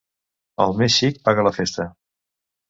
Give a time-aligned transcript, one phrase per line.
[0.65, 1.87] El més xic paga la festa.